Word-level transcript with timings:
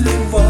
live 0.00 0.34
on. 0.34 0.47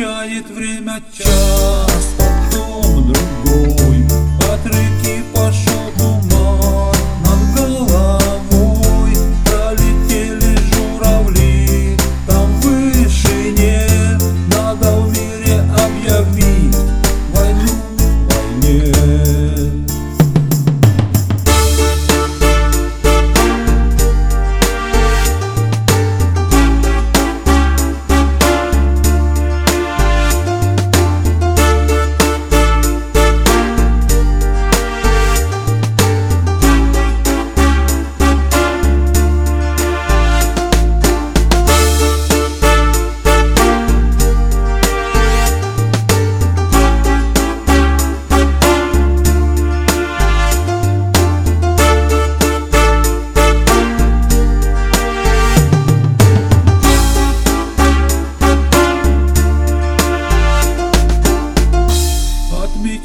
Отмечает 0.00 0.48
время 0.48 1.02
час. 1.12 2.19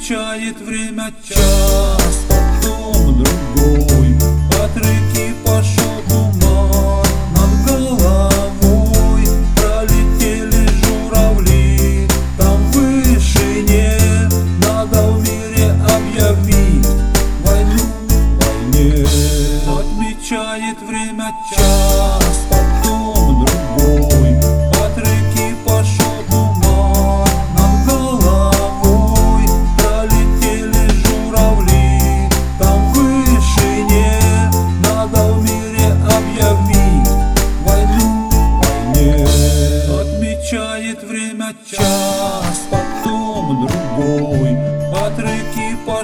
Отмечает 0.06 0.62
время 0.62 1.12
час, 1.28 2.26
потом 2.30 3.24
другой, 3.24 4.16
от 4.52 4.78
реки 4.78 5.34
пошел 5.44 6.00
туман 6.08 7.04
над 7.32 7.66
головой, 7.66 9.26
пролетели 9.56 10.70
журавли, 10.84 12.08
там 12.38 12.72
выше 12.72 13.16
вышине 13.16 13.98
надо 14.60 15.08
в 15.08 15.24
мире 15.24 15.72
объявить 15.72 16.86
войну 17.44 17.82
войне. 18.38 19.08
Отмечает 19.68 20.78
время 20.88 21.32
час. 21.50 22.45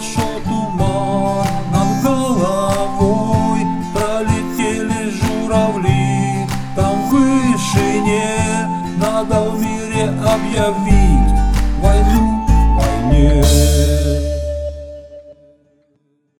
прошел 0.01 0.41
туман 0.45 1.47
над 1.71 2.03
головой, 2.03 3.65
пролетели 3.93 5.11
журавли, 5.11 6.47
там 6.75 7.07
в 7.07 7.11
вышине 7.11 8.67
надо 8.97 9.51
в 9.51 9.61
мире 9.61 10.09
объявить 10.09 11.39
войну 11.79 12.47
войне. 12.75 13.60